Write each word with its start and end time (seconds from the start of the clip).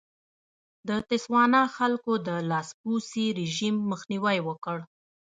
د 0.87 0.89
تسوانا 1.09 1.61
خلکو 1.77 2.13
د 2.27 2.29
لاسپوڅي 2.49 3.25
رژیم 3.39 3.75
مخنیوی 3.91 4.37
وکړ. 4.47 4.77